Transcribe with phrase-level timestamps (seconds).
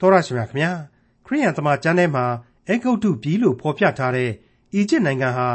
[0.00, 0.72] တော်ရရှိမြခင်ဗျာ
[1.26, 2.24] ခရိယန်သမာကျမ်းထဲမှာ
[2.68, 4.30] အေဂုတ်တုပြည်လို့ဖော်ပြထားတဲ့
[4.74, 5.48] အီဂျစ်နိုင်ငံဟာ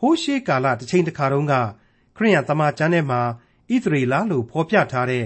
[0.00, 1.54] ဟိုးရှေးကာလတစ်ချိန်တစ်ခါတုန်းက
[2.16, 3.20] ခရိယန်သမာကျမ်းထဲမှာ
[3.72, 5.24] ဣသရေလလို့ဖော်ပြထားတဲ့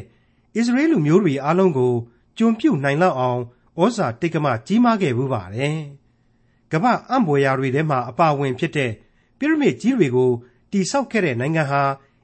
[0.56, 1.92] အစ္စရေးလူမျိုးတွေအားလုံးကို
[2.38, 3.40] ကျွန်ပြုတ်နိုင်လောက်အောင်
[3.80, 5.78] ဩဇာတိတ်ကမကြီးမားခဲ့ဘူးပါတယ်။
[6.72, 8.90] ကမ္ဘာအံ့ဖွယ်ရာတွေထဲမှာအပါအဝင်ဖြစ်တဲ့
[9.38, 10.30] ပိရမစ်ကြီးတွေကို
[10.72, 11.82] တိဆောက်ခဲ့တဲ့နိုင်ငံဟာ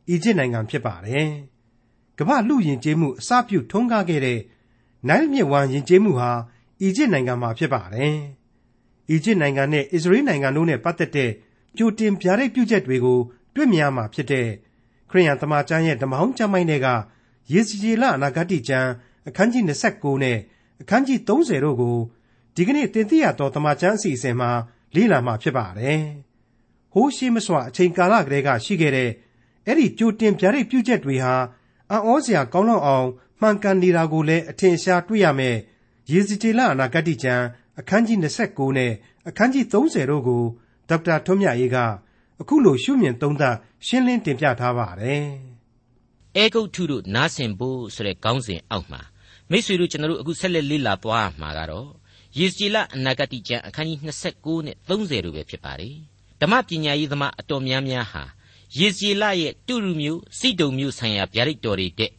[0.08, 1.28] အီဂျစ်နိုင်ငံဖြစ်ပါတယ်။
[2.18, 4.38] ကမ္ဘာလူယဉ်ကျေးမှုအစပြုထွန်းကားခဲ့တဲ့
[5.08, 6.30] နိုင်မြစ်ဝမ်းယဉ်ကျေးမှုဟာ
[6.80, 8.16] အီဂျစ်နိုင်ငံမှာဖြစ်ပါတယ်။
[9.10, 11.30] အီဂျစ်နိုင်ငံနဲ့အစ္စရေးနိုင်ငံတို့နဲ့ပတ်သက်တဲ့
[11.76, 13.18] ကြိုတင်ဗျာဒိတ်ပြုချက်တွေကို
[13.54, 14.48] တွေ့မြင်ရမှာဖြစ်တဲ့
[15.10, 16.88] ခရိယန်သမာကျမ်းရဲ့ဓမ္မဟောင်းကျမ်းပိုင်းတွေက
[17.52, 18.90] ယေစီကျေလအနာဂတိကျမ်း
[19.28, 20.38] အခန်းကြီး29နဲ့
[20.80, 21.96] အခန်းကြီး30တို့ကို
[22.54, 24.50] ဒီကနေ့သင်သိရသောဓမ္မကျမ်းအစီအစဉ်မှာ
[24.94, 26.00] လေ့လာမှာဖြစ်ပါတယ်။
[26.92, 29.10] ဟိုးရှိမစွာအချိန်ကာလကလေးကရှိခဲ့တဲ့
[29.66, 31.34] အဲ့ဒီကြိုတင်ဗျာဒိတ်ပြုချက်တွေဟာ
[31.90, 33.08] အံ့ဩစရာကောင်းလောက်အောင်
[33.40, 35.56] မှန်ကန်နေတာကိုလည်း အထင်ရှားတွေ့ရမယ်။
[36.12, 37.44] ယေစီကျေလအနာဂတိကျမ်း
[37.80, 38.92] အခန်းကြီး 29 နဲ့
[39.28, 40.42] အခန်းကြီး 30 တို့ကို
[40.88, 41.78] ဒေါက်တာထွန်းမြတ်ရေးက
[42.40, 43.56] အခုလို ရှုမြင်သုံးသပ်
[43.86, 45.24] ရှင်းလင်းတင်ပြထားပါတယ်။
[46.36, 49.00] အေဂုတ်ထုတို့ နားဆင်ဖို့ဆိုတဲ့ ခေါင်းစဉ်အောက်မှာ
[49.50, 51.90] မိษွေတို့ ကျွန်တော်တို့အခု ဆက်လက်လေ့လာသွားမှာကတော့
[52.38, 55.96] ယေစီလအနာဂတိကျမ်း အခန်းကြီး 29 နဲ့ 30 တို့ပဲဖြစ်ပါတယ်။
[56.40, 58.24] ဓမ္မပညာရေးသမား အတော်များများဟာ
[58.78, 62.10] ယေစီလရဲ့ တုရုမျိုးစိတုံမျိုးဆိုင်ရာ ဗျာဒိတ်တော်တွေတဲ့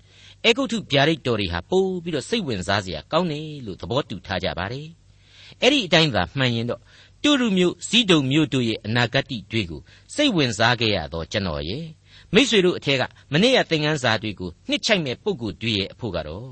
[0.45, 4.87] အေဂုတ်ထုဗျာဒိတ်တော်တွေဟာပိုးပြီးတော့စိတ်ဝင်စားစရာကောင်းတယ်လို့သဘောတူထားကြပါတယ်။
[5.61, 6.81] အဲ့ဒီအတိုင်းသာမှန်ရင်တော့
[7.23, 9.81] တုရုမျိုးဇီးဒုံမျိုးတို့ရဲ့အနာဂတ်တွေကို
[10.15, 11.85] စိတ်ဝင်စားခဲ့ရတော့ကျွန်တော်ရဲ့
[12.33, 16.49] မိษွေတို့အထက်ကမနေ့ကသင်ခန်းစာတွေကိုနှစ်ချိုက်မဲ့ပုံကိုတွေရဲ့အဖို့ကတော့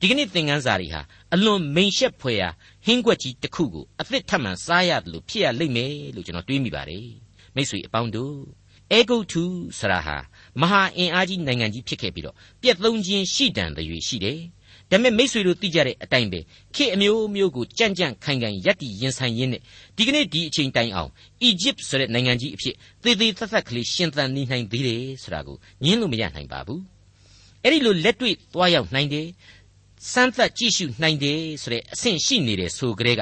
[0.00, 1.00] ဒီကနေ့သင်ခန်းစာတွေဟာ
[1.34, 2.48] အလွန်မိန်ရှက်ဖွယ်ရာ
[2.86, 7.08] ဟင်းကွက်ကြီးတစ်ခုကိုအသစ်ထပ်မံစားရတယ်လို့ဖြစ်ရလိမ့်မယ်လို့ကျွန်တော်တွေးမိပါတယ်
[7.56, 8.36] မိษွေအပေါင်းတို့
[8.92, 9.44] အေဂုတ်ထု
[9.78, 10.16] ဆရာဟာ
[10.60, 14.38] မဟာအင်အားကြီးနိုင်ငံကြီးဖြစ်ခဲ့ပြီးတော့ပြက်သုံးခြင်းရှိတံတွေရှိတယ်
[14.90, 16.40] ဒါပေမဲ့မိษွေတို့သိကြတဲ့အတိုင်းပဲ
[16.74, 19.62] ခေအမျိုးမျိုးကိုကြံ့ကြံ့ခိုင်ခိုင်ရက်တီရင်ဆိုင်ရင်းနဲ့
[19.96, 21.10] ဒီကနေ့ဒီအချိန်တိုင်အောင်
[21.42, 26.82] အီဂျစ်ဆိုတဲ့နိုင်ငံကြီးအဖြစ်သေသေးသက်သက်ကလေးရှင်သန်နေနိုင်သေးတယ်ဆိုတာကိုညင်းလို့မရနိုင်ပါဘူး
[27.62, 29.26] အဲ့ဒီလိုလက်တွေ့သွားရောက်နိုင်တယ်
[30.12, 33.20] စမ်းသပ်ကြည့်ရှုနိုင်တယ်ဆိုတဲ့အဆင့်ရှိနေတဲ့ဆိုကြတဲ့က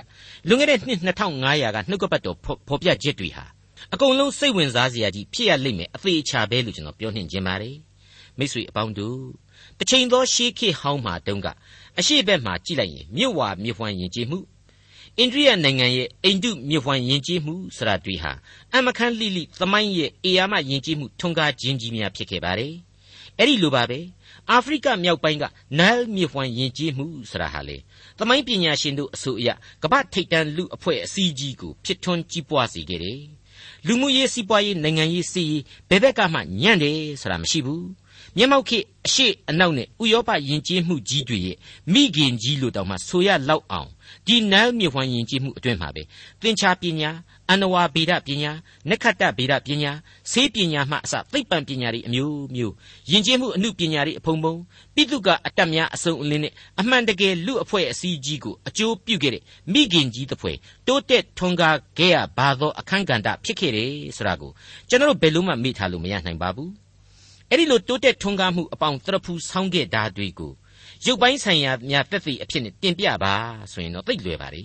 [0.48, 2.36] လွန်ခဲ့တဲ့နှစ်2500ကနှုတ်ကပတ်တော်
[2.68, 3.44] ဖော်ပြချက်တွေဟာ
[3.94, 7.76] အကုန်လုံးစိတ်ဝင်စားစရာကြီးဖြစ်ရလိမ့်မယ်အသေးချာပဲလို့ကျွန်တော်ပြောနှင်ခြင်းပါတယ်
[8.38, 9.20] မိတ်ဆွေအပေါင်းတို့
[9.78, 11.48] တစ်ချိန်သောရှေးခေတ်ဟောင်းမှာတုန်းက
[11.98, 14.38] အရှိဘက်မှာကြည့်လိုက်ရင်မြစ်ဝါမြစ်ဖွံယဉ်ကျေးမှု
[15.18, 18.32] အိန္ဒိယနိုင်ငံရဲ့အိန္ဒုမြစ်ဖွံယဉ်ကျေးမှုဆိုတာတွေဟာ
[18.74, 22.72] အမခန်းလိလိသမိုင်းရဲ့အေယာမယဉ်ကျေးမှုထွန်းကားခြင်းကြီးများဖြစ်ခဲ့ပါတယ်
[23.38, 23.98] အဲ့ဒီလိုပါပဲ
[24.50, 25.44] အာဖရိကမြောက်ပိုင်းက
[25.78, 27.76] နိုင်းမြစ်ဖွံယဉ်ကျေးမှုဆိုတာဟာလေ
[28.18, 29.48] သမိုင်းပညာရှင်တို့အဆိုအရ
[29.82, 33.20] ကမ္ဘာထိပ်တန်းလူအဖွဲ့အစည်းကြီးကိုဖြစ်ထွန်းကြီးပွားစေခဲ့တယ်
[33.86, 37.84] လူမှုရေးစီးပွားရေးနိုင်ငံရေးစီးရေးဘယ်ဘက်ကမှညံ့တယ်ဆိုတာမရှိဘူး
[38.38, 41.56] မျက်မှောက်ခေအရှိအနောက်နဲ့ဥရောပယဉ်ကျေးမှုကြီးတွေရဲ့
[41.92, 43.88] မိခင်ကြီးလို့တောင်မှဆိုရလောက်အောင်
[44.26, 46.02] ဒီနန်းမြေဖွံယဉ်ကျေးမှုအတွင်းမှာပဲ
[46.42, 47.10] သင်္ချာပညာ
[47.48, 48.52] အန္နဝါဗေဒပညာ
[48.90, 49.92] နက္ခတ္တဗေဒပညာ
[50.32, 52.74] ဆေးပညာမှအစသိပ္ပံပညာတွေအမျိုးမျိုး
[53.10, 54.54] ယဉ်ကျေးမှုအမှုပညာတွေအဖုံဖုံ
[54.94, 59.42] ပိတုကအတ္တများအစုံအလင်းနဲ့အမှန်တကယ်လူအဖွဲ့အစည်းကြီးကိုအကျိုးပြုခဲ့တဲ့
[59.72, 64.50] မိခင်ကြီးတစ်ဖွဲ့တိုးတက်ထွန်းကားခဲ့ရပါသောအခန်းကဏ္ဍဖြစ်ခဲ့တယ်ဆိုတာကို
[64.88, 66.85] ကျွန်တော်တို့ဘယ်လို့မှမေ့ထားလို့မရနိုင်ပါဘူး
[67.50, 70.52] အဲ့ဒီလိုတိုးတက်ထွန်းကားမှုအပေါင်းတရဖူဆောင်းခဲ့တာတွေကို
[71.04, 73.34] ရုပ်ပိုင်းဆိုင်ရာများတက်သည့်အဖြစ်နဲ့တင်ပြပါ
[73.72, 74.64] ဆိုရင်တော့သိလွယ်ပါလေ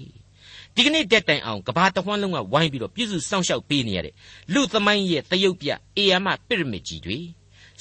[0.76, 4.14] ဒီကနေ့တက်တိုင်အောင်ကဘာတဝန်းလုံးကဝိုင်းပြီးတော့ပြည့်စုံစောင့်ရှောက်ပေးနေရတဲ့
[4.54, 7.18] လူသမိုင်းရဲ့တရုတ်ပြအေယာမပရမစ်ကြီးတွေ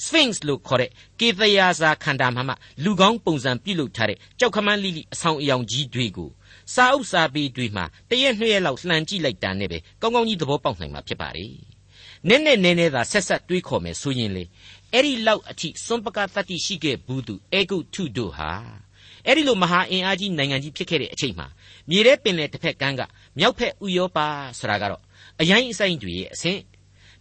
[0.05, 2.53] Sphinx လို့ခေါ်တဲ့ကေသယာစာခန္ဓာမှမှ
[2.83, 6.29] လူကောင်းပုံစံပြုလုပ်ထားတဲ့ကြောက်ခမန်းလိလိအဆောင်အယောင်ကြီးတွေကို
[6.73, 11.47] စာအုပ်စာပေတွေမှာတရက်နှစ်ရက်လောက်လှန်ကြည့်လိုက်တာနဲ့ပဲကောင်းကောင်းကြီးသဘောပေါက်နိုင်မှာဖြစ်ပါလေ
[12.27, 14.43] နည်းနည်းနည်းနည်းသာဆက်ဆက်တွေးခေါ်မယ်ဆိုရင်လေ
[14.93, 18.51] အဲ့ဒီလောက်အထိစွန့်ပကတတ္တိရှိခဲ့ဘူးသူအေဂုတ်ထုတို့ဟာ
[19.25, 21.47] အဲ့ဒီလိုမဟာအင်အားကြီးနိုင်ငံကြီးဖြစ်ခဲ့တဲ့အချိန်မှာ
[21.89, 23.01] မြေထဲပင်လယ်တစ်ဖက်ကမ်းက
[23.39, 24.17] မြောက်ဖက်ဥရောပ
[24.59, 25.01] ဆိုတာကတော့
[25.41, 26.61] အရင်အဆိုင်တွေရဲ့အဆင့်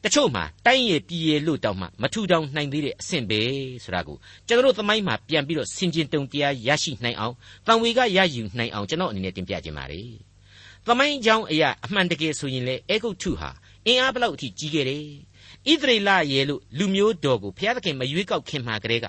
[0.05, 3.41] တချို့မှာတိုင်းရပြည်ရလို့တောင်မှမထူထောင်နိုင်သေးတဲ့အဆင့်ပဲ
[3.85, 4.17] ဆိုတာကို
[4.47, 7.35] ကျွန်တော်တို့သမိုင်းမှာပြန်ပြီးတော့ဆင်ခြင်တုံတရားရရှိနိုင်အောင်
[7.67, 10.11] တန်ဝေကရယူနိုင်အောင်ကျွန်တော်အနေနဲ့တင်ပြခြင်းပါတယ်
[10.87, 13.51] သမိုင်းကြောင်းအရာအမှန်တကယ်ဆိုရင်လေအေဂုတ်ထုဟာ
[13.87, 15.05] အင်အားဘလောက်အထိကြီးခဲ့တယ်
[15.69, 19.07] ဣသရေလရဲ့လို့လူမျိုးတော်ကိုဘုရားသခင်မရွေးကောက်ခင်မှာကတည်းက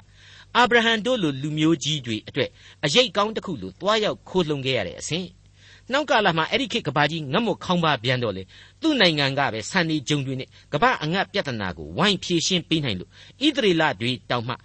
[0.55, 2.49] အာဗြဟံတို့လိုလူမျိုးကြီးတွေအတွက်
[2.85, 5.27] အရေးကောင်းတစ်ခုလိုတွားရောက်ခိုးလှုံခဲ့ရတဲ့အဆင့်
[5.93, 8.43] နောက်ကာလမှာအဲ့ဒီခေတ်ကဘာကြီးငတ်မွခေါင်းပါပြန်တော့လေ
[8.81, 13.09] သူ့နိုင်ငံကပဲဆန်နေဂျုံတွေနဲ့ကဘာအငတ်ပြဿနာကိုဝိုင်းဖြေရှင်းပေးနိုင်လို့
[13.45, 14.55] ဣသရေလတွေတောင်မှ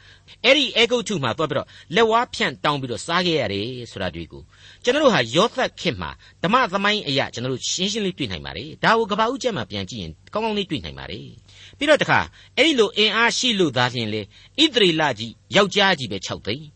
[0.44, 4.42] အဲ့ဒီအေဂုတ်ထုမှာတွားပြီးတော့လက်ဝါးဖြန့်တောင်းပြီးတော့စားခဲ့ရတယ်ဆိုတာတွေကို
[4.84, 6.10] ကျွန်တော်တို့ဟာယောသတ်ခေတ်မှာ
[6.42, 11.26] ဓမ္မသမိုင်းအရာကျွန်တော်တို့ရှင်းရှင်းလေးတွေ့နိုင်ပါတယ်ဒါကိုကဘာဦးကျက်မှာပြန်ကြည့်ရင်ကောင်းကောင်းလေးတွေ့နိုင်ပါတယ်
[11.78, 12.20] ပြီးတော့တခါ
[12.56, 14.20] အဲ့ဒီလိုအင်အားရှိလို့သားဖြင့်လေ
[14.62, 16.66] ဣသရေလကြီးယောက်ျားကြီးပဲ6သိန်း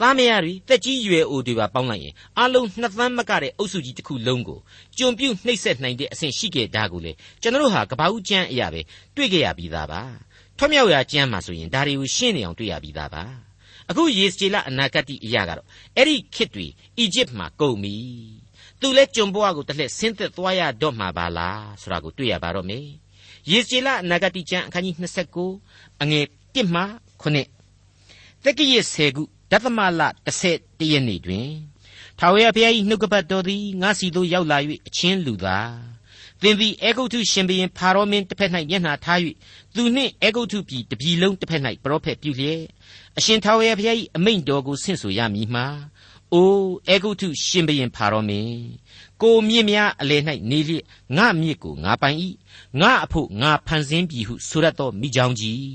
[0.00, 4.58] သားမယားတွေတက်ကြီးရွယ်အိုတွေပါပေါင်းလိုက်ရင်အလုံးနှစ်သန်းမကတဲ့အုပ်စုကြီးတစ်ခုလုံးကို
[4.98, 7.12] ကျွန်ပြုတ်နှိပ်စက်နိုင်တဲ့အဆင့်ရှိခဲ့တာကိုလေ
[7.42, 8.80] ကျွန်တော်တို့ဟာကပ္ပဦးကျမ်းအရာပဲ
[9.16, 10.02] တွေ့ကြရပြီးသားပါ
[10.58, 13.22] ထွတ်မြောက်ရာကျမ်းမှာဆိုရင်ဒါတွေကိုရှင်းနေအောင်တွေ့ရပြီးသားပါ
[13.90, 15.66] အခုယေစကြည်လအနာဂတ်အရာကတော့
[15.96, 16.66] အဲ့ဒီခေတ်တွေ
[16.98, 17.96] အီဂျစ်မှာကုန်ပြီ
[18.80, 22.86] သူလဲကျွန်ဘဝကိုတစ်လှည့်ဆင်းသက်သွားရတော့မှာပါလားဆိုတာကိုတွေ့ရပါတော့မယ်
[23.50, 24.94] ယေစကြည်လအနာဂတ်ကျမ်းအခန်းကြီး
[25.48, 26.82] 29အငယ်1မှ
[27.22, 30.02] 9တက္ကရာ10ခုဒသမလ
[30.44, 31.48] 30ရက်နေ့တွင်
[32.18, 35.58] ထာဝရဘုရား၏နှုတ်ကပတ်တော်သည်ငါစီသို့ရောက်လာ၍အချင်းလူသာ
[36.42, 39.18] သင်သည်အေဂုတ်ထုရှင်ဘရင်ဖာရောမင်းတစ်ဖက်၌မျက်နှာထား၍
[39.74, 42.62] သူနှင့်အေဂုတ်ထုပြည်တပြည်လုံးတစ်ဖက်၌ပရောဖက်ပြုလျက်
[43.18, 45.66] အရှင်ထာဝရဘုရား၏အမိန့်တော်ကိုဆင့်ဆိုရမည်မှာ
[46.34, 46.50] အို
[46.88, 48.66] အေဂုတ်ထုရှင်ဘရင်ဖာရောမင်း
[49.22, 50.84] ကိုမြင့်များအလယ်၌နေလျက်
[51.16, 52.18] ငါမြစ်ကိုငါပိုင်၏
[52.80, 55.66] ငါအဖို့ငါဖန်ဆင်းပြီဟုဆိုရသောမိကြောင်းကြီး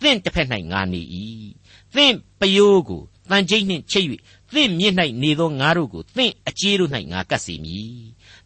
[0.00, 1.02] သင်တစ်ဖက်၌ငါနေ၏
[1.94, 4.08] သင်ပယိုးကိုတန်ကျိတ်နှင့်ချိတ်၍
[4.54, 7.94] သင်မြင့်၌နေသောငါတို့ကိုသင်အကျေးတို့၌ငါကပ်စီမည်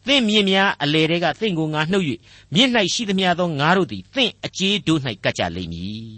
[0.07, 2.07] သင်မြင့်များအလေတွေကသင်ကိုငါနှုတ်၍
[2.55, 6.09] မြင့်၌ရှိသမျှသောငါတို့သည်သင်အကျေးတို့၌ကပ်ကြလိမ့်မည်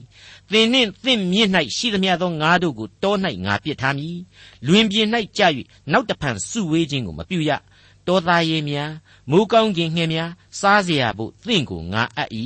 [0.52, 3.16] သင်နှင့်သင်မြင့်၌ရှိသမျှသောငါတို့ကိုတော၌
[3.46, 4.18] ငါပစ်ထားမည်
[4.68, 5.08] လွင်ပြင်၌
[5.38, 5.48] ကြာ၍
[5.92, 7.52] နောက်တဖန်စုဝေးခြင်းကိုမပြုရ
[8.08, 8.92] တောသားရေများ
[9.30, 12.30] မိုးကောင်းကင်ငှက်များစားเสียဖို့သင်ကိုငါအပ်၏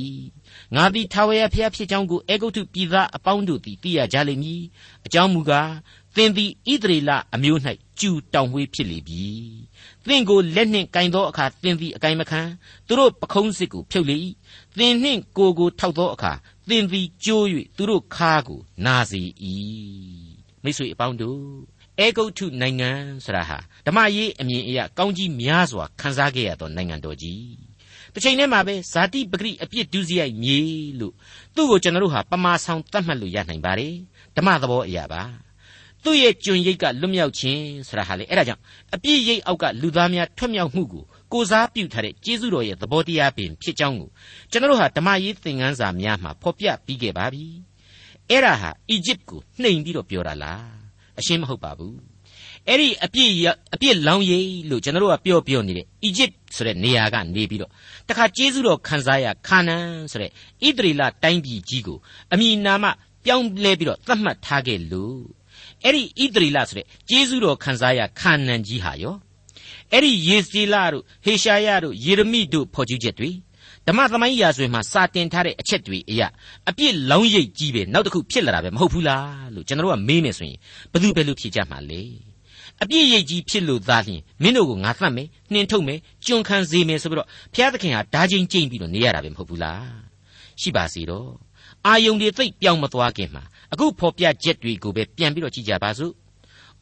[0.74, 4.62] ငါသည်ထာဝရဘုရားဖြစ်ကြောင်းကိုအေဂုတ်ထုပြည်သားအပေါင်းတို့သည်သိရကြလိမ့်မည်
[5.06, 5.70] အကြောင်းမူကား
[6.16, 7.60] သင်သည်ဣသရေလအမျိုး၌
[8.00, 9.26] ကျူတောင်ဝေးဖြစ်လေပြီ
[10.06, 12.40] သင်ကိုလက်နှင့်ကင်သောအခါသင်သည်အကင်မခံ
[12.86, 14.16] သူတို့ပခုံးစစ်ကိုဖြုတ်လေ၏
[14.78, 16.32] သင်နှင့်ကိုကိုထောက်သောအခါ
[16.69, 17.45] သင်သည်ကြိုး၍
[17.77, 19.21] သူတို့ခါကိုနာစေ၏
[20.63, 21.41] မိတ်ဆွေအပေါင်းတို့
[21.99, 22.91] အေဂုတ်ထုနိုင်ငံ
[23.25, 27.43] ဆရာဟာဓမ္မရေးအမြင်အရကောင်းကြီးများစွာခန်းစားခဲ့ရသောနိုင်ငံတော်ကြီး
[28.13, 30.59] တစ်ချိန်တည်းမှာပဲဇာတိပဂရိအပြစ်ဒုစရိုက်မြေ
[30.99, 31.13] လို့
[31.55, 33.93] သူ့ကိုကျွန်တော်တို့ဟာပမာဆောင်တတ်မှတ်လို့ရနိုင်ပါတယ်
[34.35, 35.23] ဓမ္မသဘောအရာပါ
[36.03, 38.61] သူ့ရဲ့ကျွန်ရိတ်ကလွတ်မြောက်ခြင်းဆိုတာဟာလေအဲ့ဒါကြောင့်
[38.95, 41.03] အပြစ်ရိတ်အောက်ကလူသားများထွတ်မြောက်မှုကို
[41.33, 44.09] ကိုစားပြုထားတဲ့ကျေးဇူးတော်ရဲ့သဘောတရားပင်ဖြစ်ကြောင်းကို
[44.51, 47.45] ကျွန်တော်တို့ဟာဓမ္မရေးသင်ခန်းစာများမှာဖော်ပြပြီးခဲ့ပါပြီ
[48.29, 50.65] အဲ့ဒါဟာအီဂျစ်ကိုနှိမ်ပြီးတော့ပြောတာလား
[51.19, 51.95] အရှင်းမဟုတ်ပါဘူး
[52.67, 53.31] အဲ့ဒီအပြစ်
[53.73, 57.71] အပြစ်လောင်းရိပ်လို့ကျွန်တော်တို့ကပြောပြောနေတယ်အီဂျစ်ဆိုတဲ့နေရာကနေပြီးတော့
[58.09, 61.97] တခါကျေးဇူးတော်ခံစားရခါနန်ဆိုတဲ့ဣသရေလတိုင်းပြည်ကြီးကို
[62.33, 62.85] အမိနာမ
[63.25, 65.21] ပြောင်းလဲပြီးတော့သတ်မှတ်ထားခဲ့လို့
[65.83, 69.15] အဲ့ဒီဣသရေလဆိုတဲ့ကျေးဇူးတော်ခံစားရခါနန်ကြီးဟာရော
[69.93, 73.31] အဲ့ဒီယေစီလတို့ဟေရှာယတို့ယေရမိတို့ဖော်ကျူးချက်တွေ
[73.87, 76.27] ဓမ္မသမိုင်းရာဇဝင်မှာစာတင်ထားတဲ့အချက်တွေအရာ
[76.69, 80.59] အပြစ်လောင်းရိပ်ကြီးပဲနောက်တစ်ခုဖြစ်လာတာပဲမဟုတ်ဘူးလားလို့ကျွန်တော်တို့ကမေးမယ်ဆိုရင်
[80.91, 82.01] ဘယ်သူပဲလို့ဖြေကြမှာလဲ
[82.83, 89.87] အပြစ်ရိပ်ကြီးဖြစ်လို့သားလျင်မင်းတို့ကိုငါသတ်မယ်နှင်ထုတ်မယ်ကျွန်ခံစေမယ်ဆိုပြီးတော့ဘုရားသခင်ဟာဓာချင်းကျိမ့်ပြီးတော့နေရတာပဲမဟုတ်ဘူးလား
[90.61, 91.29] ရှိပါစေတော့
[91.85, 93.43] အာယုန်တွေသိပ်ပြောင်းမသွားခင်မှာ
[93.73, 96.13] အခုဖော်ပြချက်တွေကိုပဲပြန်ပြီးတော့ကြည့်ကြပါစို့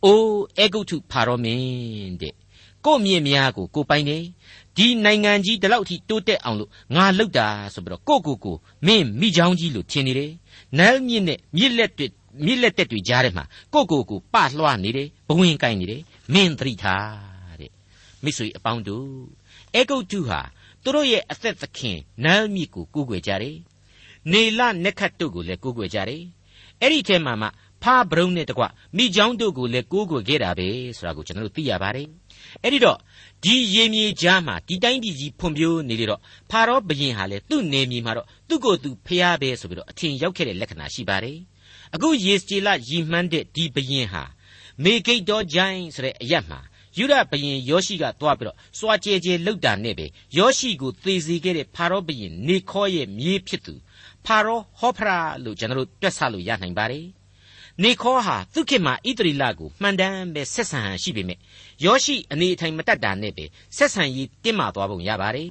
[0.05, 2.33] အိုးအေဂုတ်ထုဖာရောမင်းတဲ့
[2.85, 4.17] ကို့မြင့်များကိုကိုပိုင်နေ
[4.77, 10.31] ဒီနိုင်ငံကြီးဒီလောက်ထိတိုးတက်အောင်လို့ငါလှုပ်တာဆိုပြီးတော့ကိုကိုကိုမင်းမိချောင်းကြီးလို့ထင်နေတယ်
[10.77, 12.07] နန်းမြင့်နဲ့မြစ်လက်တွေ
[12.45, 16.01] မြစ်လက်တက်တွေကြားထဲမှာကိုကိုကိုပလွှားနေတယ်ဘဝင်ကိုင်းနေတယ်
[16.33, 17.71] မင်းသတိထားတဲ့
[18.23, 19.07] မိတ်ဆွေအပေါင်းတို့
[19.75, 20.41] အေဂုတ်တုဟာ
[20.83, 23.57] သူတို့ရဲ့အသက်သခင်နန်းမြစ်ကိုကိုးကွယ်ကြတယ်
[24.31, 26.23] နေလနက်ခတ်တို့ကိုလည်းကိုးကွယ်ကြတယ်
[26.81, 27.47] အဲ့ဒီထဲမှာမှ
[27.83, 28.63] ဖားဘရုံနဲ့တကွ
[28.97, 32.07] မိချောင်းတို့ကိုလည်းကိုးကွယ်ခဲ့တာပဲဆိုတာကိုကျွန်တော်တို့သိရပါတယ်
[32.63, 32.97] အဲ့ဒီတော့
[33.43, 41.37] ဒီရေမြေကြားမှာဒီတိုင်းပြည်ကြီးဖွံ့ဖြိုးနေလေတော့ဖာရောဘုရင်ဟာလေသူ့နေမြေမှာတော့သူ့ကိုယ်သူဖျားပဲဆိုပြီးတော့အထင်ရောက်ခဲ့တဲ့လက္ခဏာရှိပါတယ်
[41.95, 44.23] အခုယေစကြည်လရီမှန်းတဲ့ဒီဘုရင်ဟာ
[44.83, 46.59] မေဂိတ်တော်ဂျိုင်းဆိုတဲ့အရက်မှာ
[46.97, 50.05] ယူဒဘရင်ယောရှိကသွားပြီးတော့စွာကြဲကြဲလှုပ်တာနဲ့ပဲ
[50.37, 53.73] ယောရှိကိုသေစေခဲ့တဲ့ဖာရောဘရင်နေခေါ်ရဲ့မြေးဖြစ်သူ
[54.25, 57.05] ဖာရောဟောဖရာလို့ကျွန်တော်တို့တွက်ဆလို့ရနိုင်ပါတယ်
[57.81, 61.39] နေခေါ်ဟာသူခေတ်မှာဣတရီလကိုမှန်တမ်းပဲဆက်ဆံဟန်ရှိပေမဲ့
[61.83, 63.45] ယောရှိအနေအထိုင်မတက်တာနဲ့ပဲ
[63.77, 65.49] ဆက်ဆံရေးတင်းမာသွားပုံရပါတယ်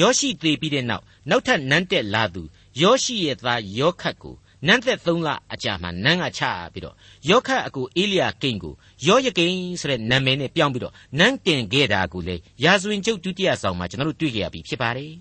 [0.00, 2.42] ယောရှိသေပြီးတဲ့နောက်နောက်ထပ်နန်းတက်လာသူ
[2.82, 4.36] ယောရှိရဲ့သားယောခတ်ကို
[4.66, 6.96] နန်းသက်၃လအကြာမှနန်းကချပြီးတော့
[7.28, 8.74] ယောခတ်အကူအေလိယာကိန်ကို
[9.06, 15.12] ယောယကိန်ဆိုတဲ့နာမည်နဲ့ပြောင်းပြီးတော့နန်းတင်ခဲ့တာကိုလေရာဇဝင်ကျုပ်ဒုတိယဆောင်မှာကျွန်တော်တို့တွေ့ကြရပြီဖြစ်ပါတယ်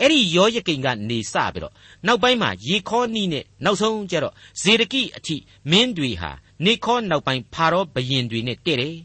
[0.00, 1.74] အဲ့ဒီယောယကိန်ကနေစပြီးတော့
[2.06, 5.36] နောက်ပိုင်းမှာယေခေါနီနဲ့နောက်ဆုံးကျတော့ဇေဒကိအထိ
[5.70, 6.30] မင်းတွေဟာ
[6.64, 8.96] နေခေါနောက်ပိုင်းဖာရောဘရင်တွေနဲ့တဲ့တယ်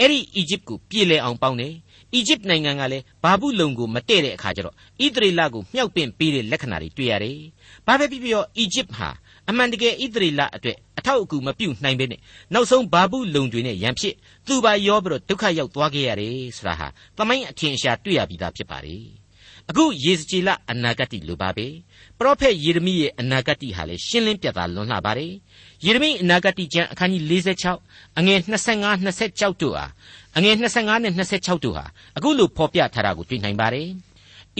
[0.00, 1.74] အဲ့ဒီအီဂျစ်ကိုပြည်လဲအောင်ပေါင်းတယ်
[2.14, 7.38] အီဂျစ်နိုင်ငံကလည်းဘာဘူးလုံကိုမတဲ့တဲ့အခါကျတော့ဣသရေလကိုမြှောက်ပင့်ပေးတဲ့လက္ခဏာတွေတွေ့ရတယ်။
[7.86, 9.08] ဘာပဲဖြစ်ဖြစ်အီဂျစ်ဟာ
[9.48, 12.20] အမှန်တကယ်ဣသရေလအတွက်အထောက်အကူမပြုနိုင်ဘဲနဲ့
[12.54, 14.14] နောက်ဆုံးဘာဘူးလုံတွေနဲ့ရန်ဖြစ်
[14.46, 18.96] သူပါရောပြီးတော့ဒုက္ခရောက်သွားခဲ့ရတယ်ဆိုတာဟာသမိုင်းအထင်ရှားတွေ့ရပြီးသားဖြစ်ပါလေ
[19.70, 21.66] အခုယေဇကျေလအနာဂတ်လိုပါပဲ
[22.18, 25.32] ပရောဖက်ယေရမိရဲ့အနာဂတ်ဟာလည်းရှင်းလင်းပြသလွန်လှပါတယ်
[25.84, 27.22] ယေရမိအနာဂတ်ကျမ်းအခန်းကြီး
[27.72, 29.84] 46အငယ်25 26တို့ဟာ
[30.36, 31.84] အငယ်25နဲ့26တို့ဟာ
[32.16, 33.88] အခုလိုဖော်ပြထားတာကိုတွေ့နိုင်ပါတယ်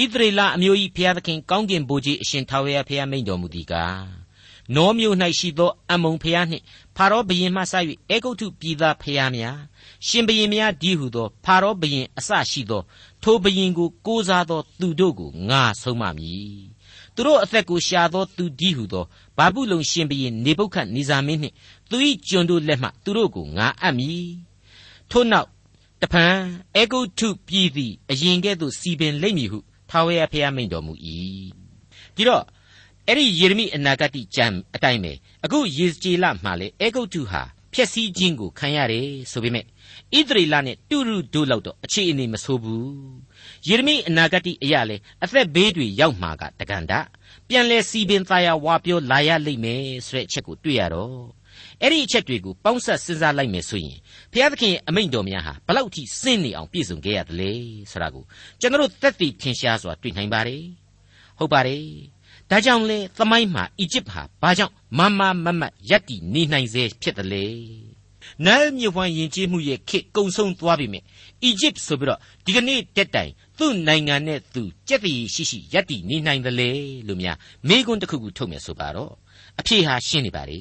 [0.02, 4.26] ဣသရေလအမျိုး၏ဘုရားသခင်ကောင်းကင်ဘိုးကြီးအရှင်ထာဝရဘုရားမိန့်တော်မူသည်ကား
[4.74, 6.64] နောမျိုး၌ရှိသောအမုံဖျားနှင့်
[6.96, 7.74] ဖာရောဘရင်မှစ၍
[8.10, 9.58] အေဂုတ်ထုပြည်သားဖျားများ
[10.06, 12.82] ရှင်ဘရင်များဒီဟုသောဖာရောဘရင်အစရှိသော
[13.28, 16.60] ထိုဘရင်ကိုကိုးစားသောသူတို့ကိုငါဆုံးမမည်
[17.14, 19.04] သူတို့အသက်ကိုရှာသောသူဒီဟုသော
[19.36, 21.54] ဘာဘူးလုံရှင်ဘရင်နေပုခတ်နေဇာမင်းနှင့်
[21.90, 21.96] သူ၏
[22.28, 24.28] ကျွန်တို့လက်မှသူတို့ကိုငါအပ်မည်
[25.10, 25.48] ထို့နောက်
[26.02, 26.36] တဖန်
[26.76, 29.58] အေဂုတ်ထုပြည်သည်အရင်ကဲ့သို့စီပင်လိမ့်မည်ဟု
[29.90, 30.92] ထာဝရဘုရားမိန့်တော်မူ၏
[32.14, 32.44] ဒီတော့
[33.06, 35.12] အဲ့ဒီယေရမိအနာဂတ်ကျမ်းအတိုင်းပဲ
[35.44, 37.42] အခုယေဇကျေလမှာလေအေဂုတ်တုဟာ
[37.76, 39.66] ဖျက်ဆီးခြင်းကိုခံရတယ်ဆိုပေမဲ့ဣ
[40.28, 42.90] သရေလနဲ့တူရုဒို့လောက်တော့အခြေအနေမဆိုးဘူး
[43.68, 47.00] ယေရမိအနာဂတ်အရာလေအသက်ဘေးတွေရောက်မှာကတကန်တာ
[47.48, 51.20] ပြန်လဲစီပင်သားရဝါပြောလာရလိမ့်မယ်ဆိုတဲ့အချက်ကိုတွေ့ရတော့
[51.82, 53.98] အဲ့ဒီအချက်တွေကိုပေါင်းဆက်စဉ်းစားလိုက်မယ်ဆိုရင်
[54.32, 57.50] ဘုရားသခင်ရဲ့အမိန့်တော်များဟာဘလောက်ထိစင့်နေအောင်ပြည့်စုံခဲ့ရသလဲ
[57.90, 58.24] ဆိုတာကို
[58.60, 60.62] ကျွန်တော်တို့သက်သေထင်ရှားစွာတွေ့နိုင်ပါတယ်
[61.38, 61.82] ဟုတ်ပါတယ်
[62.50, 67.46] ဒါကြောင့်လေသမိုင်းမှာအီဂျစ်ဟာဘာကြောင့်မမမမရက်တည်နေနိုင်စေဖြစ်တယ်လေ
[68.44, 70.98] နဲမြေဝမ်းယဉ်ကျေးမှုရဲ့ခေကုံဆုံးသွားပြီမြ
[71.42, 76.70] အီဂျစ်ဆိုပြီးတော့ဒီကနေ့တက်တိုင်သူ့နိုင်ငံနဲ့သူကြက်တည်ရှိရှိရက်တည်နေနိုင်တယ်လေ
[77.06, 77.36] လို့များ
[77.68, 79.12] မိကွန်းတစ်ခုခုထုတ်မယ်ဆိုပါတော့
[79.60, 80.60] အဖြေဟာရှင်းနေပါလေ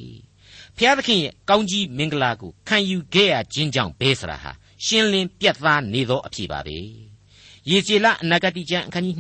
[0.78, 4.52] ဖျားသခင်ရဲ့ကောင်းကြီးမင်္ဂလာကိုခံယူခဲ့ရခြင်းကြောင့်ဘဲဆရာဟာ
[4.86, 6.78] ရှင်းလင်းပြတ်သားနေသောအဖြေပါပဲ
[7.70, 9.16] ရေကြည်လအနာဂတိကျမ်းအခန်းကြီး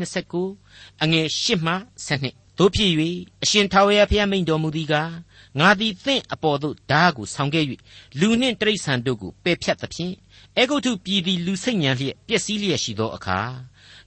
[0.45, 1.73] 29အငယ်8မှ
[2.07, 2.91] 7 တို့ဖြစ်၍
[3.43, 5.11] အရှင်ထာဝရဘုရားမိန့်တော်မူသည်ကား
[5.59, 7.65] ငါသည်သင့်အပေါ်သို့ဓာတ်ကိုဆောင်ခဲ့၍
[8.19, 10.15] လူနှင့်တိရစ္ဆာန်တို့ကိုပယ်ဖြတ်သဖြင့်
[10.57, 13.39] အေဂုတ်ထုပြည်သည်လူစိတ်ညံလျက်ပျက်စီးလျက်ရှိသောအခါ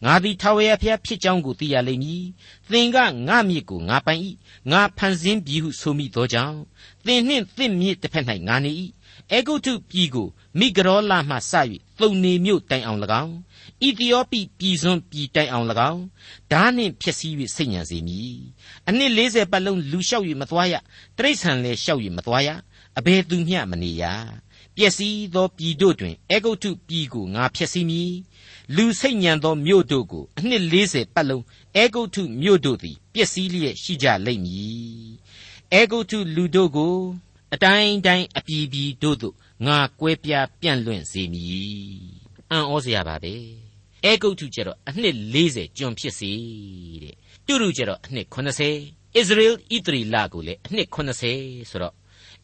[0.05, 2.25] ငါသည်ထာဝရဘုရားဖြစ်ကြောင်းကိုသိရလိမ့်မည်
[2.71, 2.97] သင်က
[3.28, 4.23] ငါမြစ်ကိုငါပိုင်၏
[4.71, 6.59] ငါဖန်ဆင်းပြီဟုဆိုမိသောကြောင့်
[7.07, 8.73] သင်နှင့်သင့်မြစ်တစ်ဖက်၌ငါနေ၏
[9.33, 10.28] အေဂုတ်ထုပြည်ကို
[10.59, 11.52] မိဂရောလမှစ၍
[12.00, 13.35] သုံနေမြို့တိုင်အောင်၎င်း
[13.87, 16.04] ဣသီယောပိပြည်စွန်းပြည်တိုင်အောင်၎င်း
[16.52, 18.37] ဓာနှင့်ဖြစ်စည်း၍စိတ်ညံစေမည်
[18.88, 20.75] အနှစ်40ပတ်လုံးလူလျှောက်၍မသွားရ
[21.16, 22.49] တရိษံလည်းလျှောက်၍မသွားရ
[22.99, 24.04] အဘယ်သူမျှမနေရ
[24.76, 28.12] ပျက်စီးသောပြည်တို့တွင်အေဂုတ်ထုပြည်ကိုငါဖျက်ဆီးမည်
[28.76, 31.44] လူစိတ်ညံသောမြို့တို့ကိုအနှစ်40ပတ်လုံး
[31.76, 35.08] အေဂုတ်ထုမြို့တို့သည်ပျက်စီးလျက်ရှိကြလိမ့်မည်
[35.73, 36.97] အေဂုတ်ထုလူတို့ကို
[37.54, 39.35] အတိုင်းတိုင်းအပြည်ပြည်တို့သို့
[39.66, 43.67] ငါကွဲပြားပြန့်လွင့်စေမည်အံ့ဩစရာပါပဲ
[44.05, 46.31] အဲဂုတ်ထုကျတော့အနှစ်40ကျွန်ဖြစ်စီ
[47.02, 47.14] တဲ့
[47.47, 51.95] တူရုကျတော့အနှစ်80ဣသရေလဣသရီလကိုလည်းအနှစ်80ဆိုတော့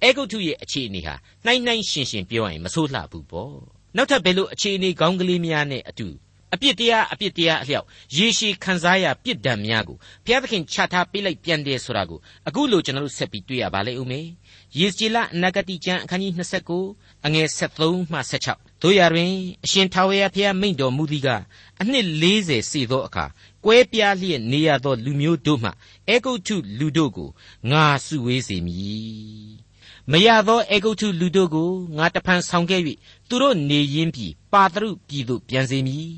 [0.03, 3.55] အဲဂုတ်ထုရဲ့အခြေအနေဟာနှိုင်းနှိုင်းရှင်ရှင်ပြောရရင်မဆိုးလှဘူးပေါ့
[3.97, 6.09] နောက်ထပ်ဘယ်လိုအခြေအနေကောင်းကလေးများနဲ့အတူ
[6.55, 12.19] အပြစ်တရားအပြစ်တရားအလျောက်ရေရှည်ခံစားရပြစ်ဒဏ်များကိုဘုရားသခင်ချထားပေးလိုက်ပြန်တယ်ဆိုတာကို
[12.49, 14.27] အခုလိုကျွန်တော်တို့ဆက်ပြီးတွေ့ရပါလိမ့်ဦးမယ်
[14.79, 16.33] ယေစကြည်လအနာဂတိကျမ်းအခန်းကြီး
[16.81, 19.33] 29အငယ်73မှ76 တို့ရတွင်
[19.65, 21.29] အရှင်ထာဝရဘုရားမိန့်တော်မူသည်က
[21.81, 23.25] အနှစ်40စီသောအခါ
[23.65, 25.71] ကွဲပြားလျက်နေရသောလူမျိုးတို့မှ
[26.09, 27.29] အေဂုတ်ထုလူတို့ကို
[27.71, 29.65] ငါစုဝေးစေမည်
[30.11, 32.81] မရသောအေဂုတ်ထုလူတို့ကိုငါတဖန်ဆောင်ခဲ့၍
[33.29, 36.11] သူတို့နေရင်းပြည်ပါတရုပြည်သို့ပြန်စေမည်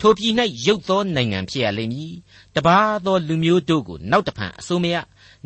[0.00, 0.32] ထိုပြည်၌
[0.66, 2.12] ရုပ်သောနိုင်ငံဖြစ်ရလိမ့်မည်
[2.54, 4.96] တပါသောလူမျိုးတို့ကိုနောက်တဖန်အစိုးမရ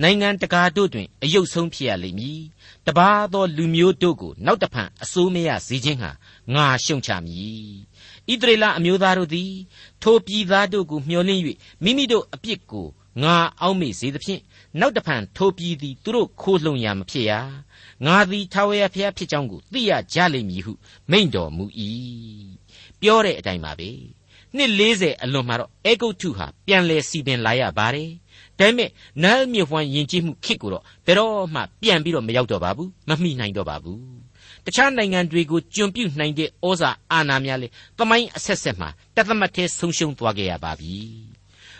[0.02, 2.40] နိုင်ငံတကာတို့တွင် အယုတ်ဆုံးဖြစ်ရလိမ့်မည်
[2.86, 6.10] တပါသောလူမျိုးတို့ကို နောက်တဖန်အစိုးမရစေခြင်းဟာ
[6.54, 7.72] ငါရှုံချမည်
[8.30, 9.52] ဣသရေလအမျိုးသားတို့သည်
[10.02, 11.42] ထိုပြည်သားတို့ကိုမျှော်လင့်၍
[11.84, 12.86] မိမိတို့အပြစ်ကို
[13.22, 14.42] ငါအောက်မေ့စေသဖြင့်
[14.80, 17.32] နောက်တဖန်ထိုပြည်သည်သူတို့ခိုးလှုံရမဖြစ်ရ
[18.06, 20.72] ငါသည်ထာဝရဘုရားဖြစ်ကြောင်းကိုသိရကြလိမ့်မည်ဟု
[21.10, 21.64] မိန့်တော်မူ၏
[23.00, 23.90] ပြောတဲ့အတိုင်းပါပဲ
[24.56, 28.10] နှစ်40အလွန်မှာတော့အေဂုတ်ထုဟာပြန်လဲစီပင်လာရပါတယ်
[28.58, 28.90] ဒါပေမဲ့
[29.22, 34.02] နားမြဖွမ်းယဉ်ကျေးမှုခစ်ကိုတော့ဘယ်တော့မှပြန်ပြီးတော့မရောက်တော့ပါဘူးမမိနိုင်တော့ပါဘူး
[34.64, 40.96] တခြားနိုင်ငံတွေကိုကျွံပြုတ်နိုင်တဲ့ဩဇာအာဏာများလေတမိုင်းအဆက်ဆက်မှာတသမတ်သေးဆုံးရှုံးသွားခဲ့ရပါပြီ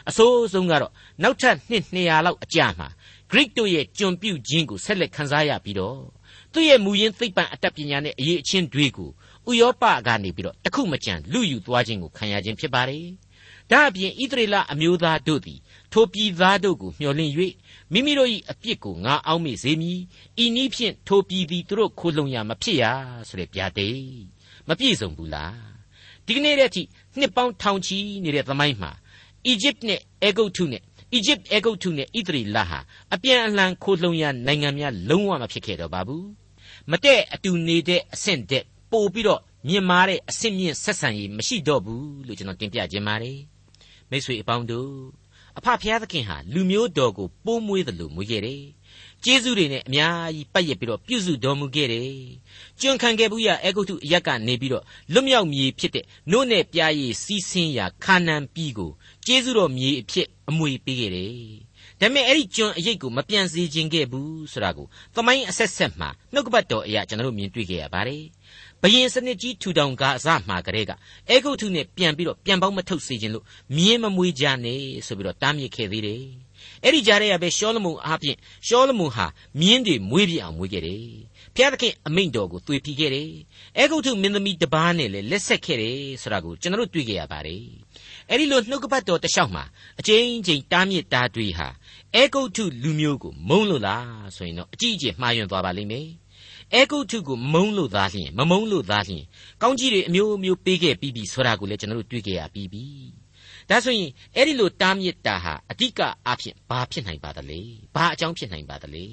[0.09, 2.89] အဆိုးဆုံးကတော့နောက်ထပ်နှစ်200လောက်အကြာမှာ
[3.31, 6.01] Greek တို့ရဲ့ကျွံပြုတ်ခြင်းကိုဆက်လက်ခန်းစားရပြီးတော့
[6.53, 9.11] သူ့ရဲ့မူရင်းသိပ္ပံအတတ်ပညာနဲ့အရေးအချင်းတွေကို
[9.51, 13.07] ဥရောပကနေပြီးတော့တခုမကြံလူယူသွားခြင်းကိုခံရခြင်းဖြစ်ပါတယ်
[13.71, 15.61] ဒါအပြင်ဣသရေလအမျိုးသားတို့သည်
[15.93, 17.33] ထိုပြည်သားတို့ကိုမျှော်လင့်၍
[17.93, 19.99] မိမိတို့၏အပြစ်ကိုငါအောက်မေ့စေမည်
[20.43, 22.85] ဤနည်းဖြင့်ထိုပြည်သည်သူတို့ခိုးလုံရမဖြစ်ရ
[23.29, 24.03] ဆိုတဲ့ဗျာဒိတ်
[24.69, 25.57] မပြည့်စုံဘူးလား
[26.27, 26.83] ဒီကနေ့တည်းထိ
[27.19, 28.91] နှစ်ပေါင်းထောင်ချီနေတဲ့သမိုင်းမှာ
[29.47, 30.83] အီဂျစ်နဲ့အေဂုတ်ထုနဲ့
[31.15, 32.79] အီဂျစ်အေဂုတ်ထုနဲ့ဣသရေလဟာ
[33.15, 36.29] အပြန်အလှန်ခိုးလုံရနိုင်ငံများလုံးဝမဖြစ်ခဲ့တော့ပါဘူး
[36.91, 43.39] မတဲ့အတူနေတဲ့အဆင့်တဲ့ ပို့ပြီးတော့မြင့်မားတဲ့အဆင့်မြင့်ဆက်ဆံရေးမရှိတော့ဘူးလို့ကျွန်တော်တင်ပြခြင်းပါတယ်
[44.11, 44.93] မိတ်ဆွေအပေါင်းတို့
[45.59, 48.63] အဖဖျားသခင်ဟာလူမျိုးတော်ကိုပိုးမွေးတယ်လို့မွေးခဲ့တယ်
[49.25, 52.13] ကျေးဇူးတွေနဲ့အများကြီးပတ်ရပြီးတော့ပြုစုတော်မူခဲ့တယ်။
[52.81, 58.91] ကျွန်ခံခဲ့ဘူးရအေဂုတ်ထုအရက်ကနေပြီးတော့လွတ်မြောက်မြေဖြစ်တဲ့နို့နဲ့ပြားရည်စီးဆင်းရာခါနန်ပြည်ကို
[59.27, 61.35] ကျေးဇူးတော်မြေအဖြစ်အမွေပေးခဲ့တယ်။
[62.01, 68.23] ဒါပေမဲ့အဲ့ဒီကျွန်အရေးကိုမပြန်စေခြင်းခဲ့ဘူးဆိုတာကိုသမိုင်းအဆက်ဆက်မှာနှုတ်ကပတ်တော်အရာကျွန်တော်တို့မြင်တွေ့ခဲ့ရပါတယ်။
[68.83, 70.93] ဘယင်စနစ်ကြီးထူထောင်ကအစမှာကလေးက
[71.31, 73.45] အေဂုတ်ထုနဲ့ပြန်ပြီးတော့ပြန်ပေါင်းမထုတ်စေခြင်းလို့
[73.77, 76.23] မြင်းမမွေးကြနဲ့ဆိုပြီးတော့တားမြစ်ခဲ့သေးတယ်။
[76.85, 79.27] အဲ့ဒီကြားထဲကပဲရှောလမုန်အားဖြင့်ရှောလမုန်ဟာ
[79.61, 81.05] မြင်းတွေမွေးပြအောင်မွေးခဲ့တယ်။
[81.55, 83.31] ဘုရားသခင်အမိန့်တော်ကိုသွေဖီခဲ့တယ်။
[83.79, 87.65] အဲဂုတ်ထုမင်းသမီးတစ်ပါးနဲ့လည်းလက်ဆက်ခဲ့တယ်ဆိုတာကိုကျွန်တော်တို့တွေ့ကြရပါတယ်။
[88.31, 89.65] အဲ့ဒီလိုနှုတ်ကပတ်တော်တလျှောက်မှာ
[90.01, 91.69] အကျဉ်းချင်းတားမြစ်တားတွေဟာ
[92.15, 96.09] အဲဂုတ်ထုလူမျိုးကိုမုန်းလို့လားဆိုရင်တော့အကြည့်အကျမှားယွင်းသွားပါလိမ့်မယ်။
[96.75, 99.25] အဲဂုတ်ထုကိုမုန်းလို့သားလျင်မမုန်းလို့သားလျင်
[99.63, 102.85] ကောင်းကြီးတွေအမျိုးမျိုးပေးခဲ့ပြီးပြီဆိုတာကိုလည်းကျွန်တော်တို့တွေ့ကြရပြီးပြီ။
[103.71, 107.61] ဒါဆိုရင်အဲ့ဒီလိုတားမြစ်တာဟာအဓိကအဖြစ်ဘာဖြစ်နိုင်ပါသလဲ
[107.95, 109.05] ဘာအကြောင်းဖြစ်နိုင်ပါသလဲ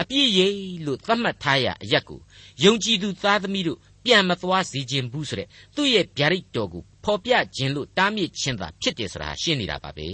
[0.00, 0.48] အပြည့်ရိ
[0.86, 2.20] လို့သတ်မှတ်ထားရအရက်ကို
[2.64, 10.08] ယုံကြည်သူသားသမီးတို့ပြန်မသွားစေခြင်းဘူးဆိုတဲ့သူ့ရဲ့ဗျာဒိတ်တော်ကိုဖော်ပြခြင်းလို့တားမြစ်ခြင်းသာဖြစ်တယ်ဆိုတာရှင်းနေတာပါပဲ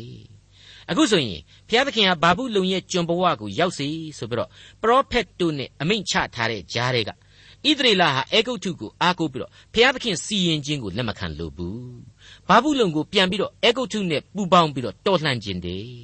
[0.91, 3.89] အခုဆိုရင်ဘုရားသခင်ဟာဘာဘူးလုံရဲ့ကျွန်ဘဝကိုရောက်စေ
[4.19, 4.51] ဆိုပြီးတော့
[4.83, 7.15] ပရောဖက်တို့နဲ့အမိန့်ချထားတဲ့ကြားတွေကဣ
[7.79, 11.99] သရေလဟာအေဂုတ်ထုကိုအားကိုးပြီးတော့ဘုရားသခင်စီရင်ခြင်းကိုလက်မခံလို့ဘူး
[12.49, 15.99] ဘာဘူးလုံကိုပြန်ပြီးတော့အေဂုတ်ထုနဲ့ပူပေါင်းပြီးတော့တော်လှန်ခြင်းတည်း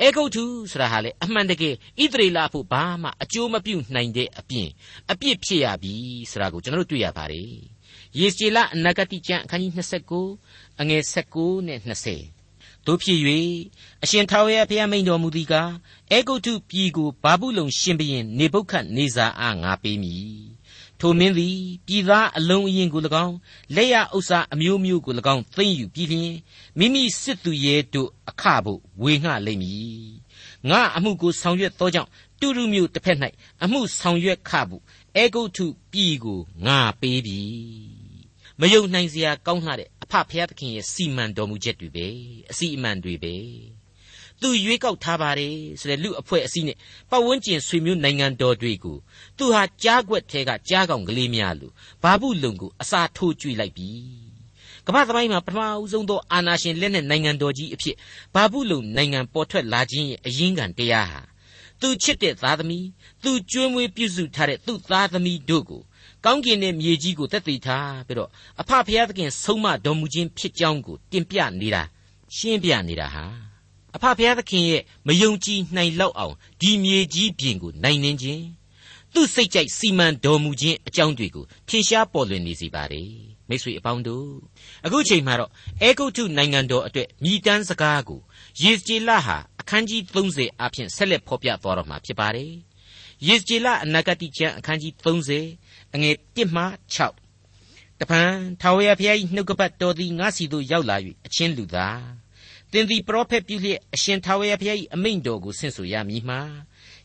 [0.00, 4.68] အေဂုတ်ထုဆိုတာဟာလေအမှန်တကယ်ဣသရေလဖို့ဘာမှအကျိုးမပြုနိုင်တဲ့အပြင်
[5.10, 5.94] အပြစ်ဖြစ်ရပြီ
[6.30, 7.52] ဆိုတာကိုကျွန်တော်တို့တွေ့ရပါတယ်
[8.18, 9.72] ယေစီလအနာဂတိကျမ်းအခန်းကြီး
[10.26, 11.02] 29အငယ်
[11.34, 12.41] 19နဲ့20
[12.86, 13.20] တို့ဖြစ်၍
[14.02, 15.72] အရှင်ထာဝရဘုရားမိန်တော်မူသည်ကား
[16.10, 20.52] အေဂုတ်ထုပြည်ကိုဘာဘူးလုံရှင်ဘရင်နေဗုခတ်နေဇာအားငါပေးမည်
[21.00, 23.36] ထိုမင်းသည်ပြည်သားအလုံးအရင်ကို၎င်း
[23.74, 26.34] လက်ရဥစ္စာအမျိုးမျိုးကို၎င်းသိမ့်ယူပြီးလျှင်
[26.78, 30.12] မိမိစစ်သူရဲတို့အခဖို့ဝေငှလိမ့်မည်
[30.70, 32.10] ငါအမှုကိုဆောင်ရွက်သောကြောင့်
[32.40, 33.18] တူတူမျိုးတစ်ဖက်၌
[33.62, 34.82] အမှုဆောင်ရွက်ခဖို့
[35.16, 37.40] အေဂုတ်ထုပြည်ကိုငါပေးပြီ
[38.60, 42.06] မယုံနိုင်စရာကောင်းလှတဲ့အ ဖဖျားသခင်ရဲ့စီမံတော်မူချက်တွေပဲ
[42.50, 43.34] အစီအမံတွေပဲ
[44.40, 46.76] သူရွေးကောက်ထားပါတယ်ဆိုတဲ့လူအဖွဲ့အစည်းနဲ့
[47.10, 48.98] ပတ်ဝန်းကျင်ဆွေမျိုးနိုင်ငံတော်တွေကို
[49.38, 51.72] သူဟာကြားွက်ထဲကကြားကောင်ကလေးများလို့
[52.02, 53.90] ဘာဘူးလုံကိုအစာထိုးကြွေလိုက်ပြီ
[54.86, 57.96] ကမ္ဘာသမိုင်းမှာပထမအဦးဆုံးသောအာနာရှင်လက်နဲ့နိုင်ငံတော်ကြီးအဖြစ်
[58.34, 61.20] ဘာဘူးလုံနိုင်ငံပေါ်ထွက်လာခြင်းရဲ့အရင်းခံတရားဟာ
[61.80, 62.86] သူချစ်တဲ့သားသမီး
[63.22, 65.82] သူကျွေးမွေးပြုစုထားတဲ့သူ့သားသမီးတို့ကို
[66.24, 68.30] ကောင်းကင်နဲ့မြေကြီးကိုသက်သေထားပြီးတော့
[68.60, 71.82] အဖဖျားသခင်ဆုံးမတော်မူခြင်းဖြစ်ကြောင်းကိုတင်ပြနေတာ
[72.36, 73.24] ရှင်းပြနေတာဟာ
[73.96, 78.44] အဖဖျားသခင်ရဲ့မယုံကြည်နိုင်လောက်အောင်ဒီမြေကြီးပြင်ကိုနိုင်နှင်းခြင်း
[79.14, 83.10] သူ့စိတ်ကြိုက်စီမံတော်မူခြင်းအကြောင်းတွေကိုထင်ရှားပေါ်လွင်နေစေပါတယ်
[83.48, 84.28] မိတ်ဆွေအပေါင်းတို့
[84.86, 85.50] အခုချိန်မှာတော့
[85.82, 88.20] အေဂုတ်ထုနိုင်ငံတော်အတွက်မြည်တမ်းစကားကို
[88.62, 92.52] ယေစကျေလဟာအခန်းကြီး30အဖြစ်ဆက်လက်ဖော်ပြသွားတော့မှာဖြစ်ပါတယ်
[93.26, 94.92] ယေစကျေလအနာဂတိကျမ်းအခန်းကြီး
[95.44, 96.64] 30အငယ်1မှ
[97.32, 98.22] 6တပံ
[98.60, 102.04] ထာဝရဘုရား၏နှုတ်ကပတ်တော်သည်ငါစီသို့ရောက်လာ၍အချင်းလူသား
[102.70, 106.40] သင်သည်ပရောဖက်ပြုလျက်အရှင်ထာဝရဘုရား၏အမိန့်တော်ကိုဆင့်ဆိုရမည်မှာ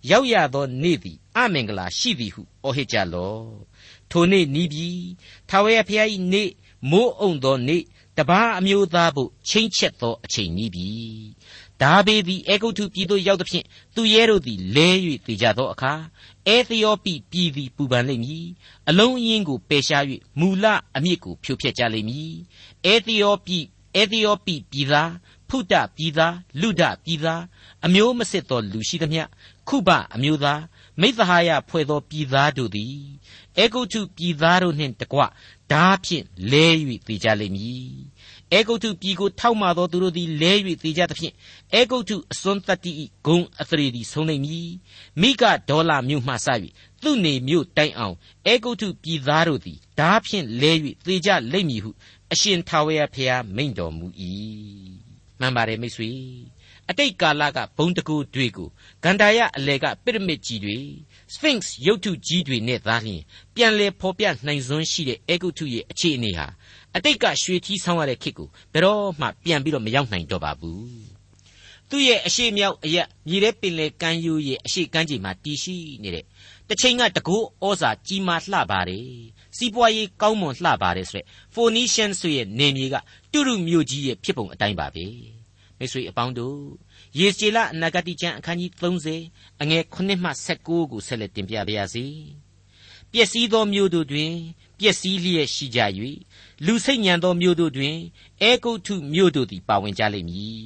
[0.09, 3.47] ရောက်ရသောနေ့သည်အမင်္ဂလာရှိသည်ဟုအော်ဟစ်ကြလော့
[4.11, 4.89] ထိုနေ့နီးပြီ
[5.49, 6.49] ထာဝရဘုရား၏နေ့
[6.91, 7.83] မိုးအုံသောနေ့
[8.17, 10.89] တပားအမျိုးသားဖို့ချင်းချက်သောအချိန်နီးပြီ
[11.81, 14.89] ဒါဘေသည်အေဂုတ်ထုပြည်သို့ရောက်သဖြင့်သူရဲတို့သည်လဲ၍
[15.25, 15.93] တည်ကြသောအခါ
[16.47, 18.47] အဲသီယောပိပြည်သည်ပူပန်လိမ့်မည်
[18.89, 20.03] အလုံးအင်းကိုပယ်ရှား၍
[20.39, 22.33] မူလအမြစ်ကိုဖြိုဖျက်ကြလိမ့်မည်
[22.85, 23.57] အဲသီယောပိ
[23.95, 25.11] အဲသီယောပိပြည်သား
[25.49, 27.43] ဖုတပြည်သားလူဒပြည်သား
[27.85, 29.23] အမျိုးမစစ်သောလူရှိသမျှ
[29.67, 30.61] ခုဘအမျိုးသား
[31.01, 32.97] မိသဟာယဖွဲ့သောပြည်သားတို့သည်
[33.57, 35.19] အေဂုတ်ထုပြည်သားတို့နှင့်တကွ
[35.71, 36.65] ဓာဖြင့်လဲ၍
[37.07, 37.91] သေကြလိမ့်မည်
[38.53, 41.33] အေဂုတ်ထုပြည်ကိုထောက်မှသောသူတို့သည်လဲ၍သေကြသဖြင့်
[41.73, 42.91] အေဂုတ်ထုအစွန်းတတ္တိ
[43.25, 44.69] ဂုံအသရေသည်ဆုံးလိမ့်မည်
[45.21, 46.47] မိကဒေါလာမြို့မှစ၍
[47.01, 48.15] သူနေမြို့တိုင်အောင်
[48.47, 50.71] အေဂုတ်ထုပြည်သားတို့သည်ဓာဖြင့်လဲ၍
[51.05, 51.91] သေကြလိမ့်မည်ဟု
[52.33, 54.07] အရှင်ထာဝရဘုရားမိန့်တော်မူ၏
[55.39, 56.11] မှန်ပါတယ်မိတ်ဆွေ
[56.89, 58.69] အတိတ်ကာလကဘုံတကူတွေကို
[59.03, 60.77] ဂန္ဓာယအလေကပိရမစ်ကြီးတွေ
[61.33, 63.21] Sphinx ရုပ်ထုကြီးတွေနဲ့သားလျင်
[63.55, 66.47] ပြန်လဲဖော်ပြနိုင်စွမ်းရှိတဲ့အေဂုတ်ထုရဲ့အခြေအနေဟာ
[66.97, 71.17] အတိတ်ကရွှေထီးဆောင်ရတဲ့ခေတ်ကိုဘယ်တော့မှပြန်ပြီးတော့မရောက်နိုင်တော့ပါဘူး
[71.89, 76.25] သူ့ရဲ့အရှိမြောက်အရက်မြေထဲပင်လေကမ်းရိုးရဲ့အရှိကမ်းခြေမှာတည်ရှိနေတဲ့
[76.69, 79.07] တချိန်ကတကူဩဇာကြီးမားလှပါတယ်
[79.57, 82.95] စီးပွားရေးကောင်းမွန်လှပါတယ်ဆိုရက် Phoenician ဆိုရဲ့နေမြေက
[83.31, 85.05] တုရုမြို့ကြီးရဲ့ဖြစ်ပုံအတိုင်းပါပဲ
[85.77, 86.59] မိတ်ဆွေအပေါင်းတို့
[87.19, 88.71] ယေစီလအနာဂတိကျမ်းအခန်းကြီး
[89.17, 92.05] 30အငယ်9မှ19ကိုဆက်လက်တင်ပြပါရစေ
[93.11, 94.33] ပျက်စီးသောမြို့တို့တွင်
[94.79, 95.79] ပျက်စီးလျက်ရှိကြ၍
[96.65, 97.97] လူစိတ်ညံသောမြို့တို့တွင်
[98.41, 100.65] အေဂုတ်ထုမြို့တို့သည် ပါဝင်ကြလိမ့်မည်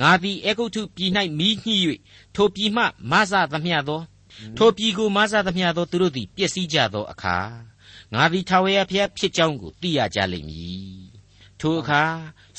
[0.00, 1.76] ငါသည်အေဂုတ်ထုပြည်၌မိညှိ၍
[2.34, 4.02] ထိုပြည်မှမဆသမျှသော
[4.56, 7.36] ထိုပြည်ကိုမဆသမျှသောသူတို့သည်ပျက်စီးကြသောအခါ
[8.14, 10.98] ငါသည်ထာဝရဘုရားဖြစ်ကြောင်းကိုသိရကြလိမ့်မည်
[11.60, 12.02] ထိုအခါ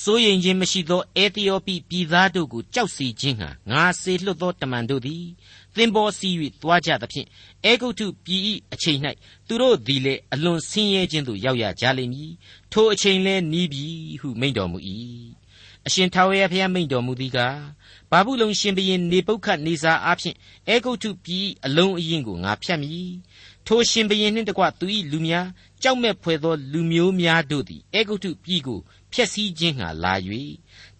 [0.03, 5.25] စိုးရင်ခြင်းမရှိသောအေသီယိုပိပြည်သားတို့ကိုကြောက်စီခြင်းဟံငါစေလွှတ်သောတမန်တို့သည်
[5.75, 7.27] သင်္ဘောစီး၍သွားကြသဖြင့်
[7.65, 8.41] အေဂုတ်ထုပြည်၏
[8.73, 8.99] အချိန်၌
[9.47, 12.31] သူတို့သည်လည်းအလွန်ဆင်းရဲခြင်းသို့ရောက်ရကြလိမ့်မည်
[12.71, 13.85] ထိုအချိန်လည်းနီးပြီ
[14.21, 14.79] ဟုမိန့်တော်မူ၏
[15.87, 17.59] အရှင်ထာဝရဘုရားမိန့်တော်မူသည်ကား
[18.11, 20.35] ဘာဘူးလုံရှင်ဘရင်နေပုခတ်နေစာအားဖြင့်
[20.67, 23.09] အေဂုတ်ထုပြည်အလုံးအရင်ကိုငါဖြတ်မည်
[23.67, 25.47] ထိုရှင်ဘရင်နှင့်တကွသူ၏လူများ
[25.81, 28.79] ကြောက်မဲ့ဖွယ်သောလူမျိုးများတို့သည်အေဂုတ်ထုပြည်ကို
[29.13, 30.13] ဖျက်ဆီးခြင်းငှာလာ၍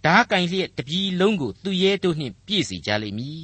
[0.06, 3.44] ဓာကင်လျက်တပြည်လုံးကိုသူရဲတို့နှင့်ပြည့်စေကြလိမ့်မည်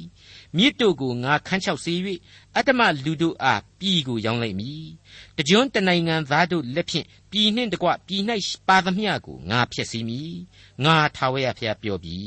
[0.56, 1.94] မြစ်တို့ကိုငါခန်းချောက်စေ၍
[2.56, 4.86] အတ္တမလူတို့အားပြည်ကိုရောင်းလိုက်မည်
[5.36, 8.22] တကြွတနိုင်ငံသားတို့လက်ဖြင့်ပြည်နှင့်တကွပြည်၌
[8.68, 10.32] ပါသမျှကိုငါဖျက်ဆီးမည်
[10.84, 12.18] ငါထာဝရဘုရားပြောပြီ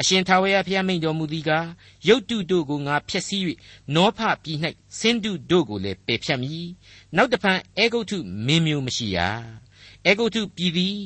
[0.00, 1.68] အရှင်ထာဝရဘုရားမိန့်တော်မူသည်ကား
[2.08, 3.42] ရုတ်တုတို့ကိုငါဖျက်ဆီး၍
[3.94, 4.58] နောဖပြည်၌
[4.98, 6.66] ဆင်းတုတို့ကိုလည်းပယ်ဖြတ်မည်
[7.16, 9.18] နောက်တဖန်အေဂုတ်ထုမင်းမျိုးမရှိရ
[10.06, 10.96] အေဂုတ်ထုပြည်သည်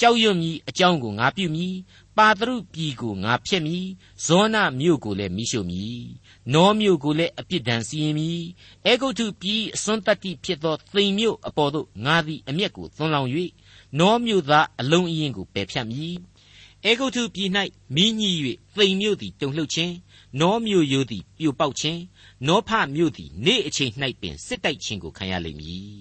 [0.00, 1.74] ကြောက်ရွံ့မည်အကြောင်းကိုငါပြုမည်
[2.16, 3.86] ပါသရုပြည်ကိုငါဖျက်မည်
[4.26, 6.02] ဇောနမြို့ကိုလည်းမိရှုမည်
[6.52, 8.42] နောမြို့ကိုလည်းအပြစ်ဒဏ်စီရင်မည်
[8.86, 13.30] အေဂုတ်ထုပြည်အစွန်းတတ္တိဖြစ်သောသိမ်မြို့အပေါ်သို့ငါသည်အမျက်ကိုသွန်းလောင်း၍
[13.98, 16.16] နောမြို့သားအလုံးအင်းကိုပယ်ဖြတ်မည်
[16.84, 17.50] အေဂုတ်ထုပြည်၌
[17.94, 18.30] မိညှိ၍
[18.76, 19.94] သိမ်မြို့သည်တုန်လှုပ်ခြင်း
[20.40, 22.00] နောမြို့ရိုးသည်ပြိုပေါက်ခြင်း
[22.46, 25.96] နောဖမြို့သည်နေ့အချိန်၌ပင်စစ်တိုက်ခြင်းကိုခံရလိမ့်မည်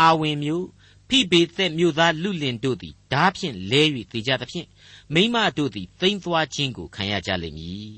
[0.00, 0.66] အာဝင်မြို့
[1.08, 4.68] ဖိဘေသက်မြို့သားလူလင်တို့သည်ဓာဖြင့်လဲ၍သေကြသဖြင့်
[5.14, 7.96] မိမတို့သည်သိမ်းသွားခြင်းကိုခံရကြလိမ့်မည်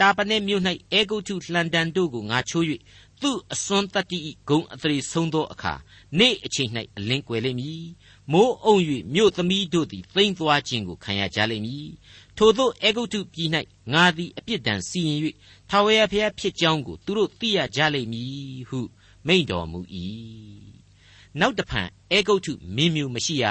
[0.00, 0.62] တာပနေမြို့၌
[0.92, 2.66] အေဂုတ်ထုလှန်တန်တို့ကိုငါချိုး၍
[3.22, 5.74] သူ့အစွန်းတတ္တိဂုံအသရေဆုံးသောအခါ
[6.18, 7.84] နေ့အချိန်၌အလင်းကွယ်လိမ့်မည်
[8.32, 8.76] မိုးအုံ၍
[9.14, 11.90] မြို့သမီးတို့သည်သိမ်းသွားခြင်းကိုခံရကြလိမ့်မည်
[12.36, 13.50] ထို့သောအေဂုတ်ထုပြည်၌
[13.92, 15.20] ငါသည်အပြစ်ဒဏ်စီရင်၍
[15.70, 18.80] ထာဝရဘုရားဖြစ်ကြောင်းကိုသူတို့သိရကြလိမ့်မည်ဟု
[19.26, 19.80] မိန့်တော်မူ၏
[21.40, 23.46] နောက်တဖန်အေဂုတ်ထုမင်းမျိုးမရှိရ